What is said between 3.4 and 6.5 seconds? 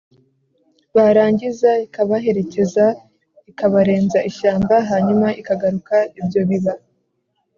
ikabarenza ishyamba, hanyuma ikagaruka. ibyo